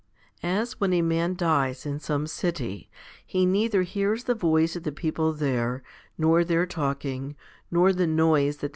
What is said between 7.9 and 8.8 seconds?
the noise that they 1 Col.